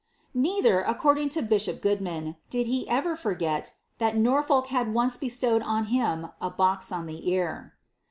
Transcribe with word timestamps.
'^ 0.19 0.23
Neither, 0.33 0.81
according 0.81 1.29
to 1.29 1.43
bishop 1.43 1.79
Goodman, 1.79 2.35
did 2.49 2.65
he 2.65 2.87
erer 2.89 3.15
forget 3.15 3.73
that 3.99 4.17
Norfolk 4.17 4.65
had 4.65 4.95
once 4.95 5.15
bestowed 5.15 5.61
on 5.61 5.85
him 5.93 6.29
a 6.41 6.49
box 6.49 6.91
on 6.91 7.05
the 7.05 7.29
ear. 7.31 7.75